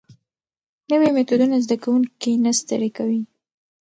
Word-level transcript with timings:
نوي 0.91 1.09
میتودونه 1.15 1.57
زده 1.65 1.75
کوونکي 1.83 2.31
نه 2.45 2.51
ستړي 2.59 2.89
کوي. 2.97 3.21